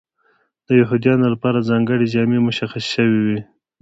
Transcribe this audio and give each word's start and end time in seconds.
د 0.67 0.69
یهودیانو 0.81 1.25
لپاره 1.33 1.65
ځانګړې 1.69 2.05
جامې 2.13 2.39
مشخصې 2.47 2.89
شوې 2.93 3.19
وې. 3.25 3.39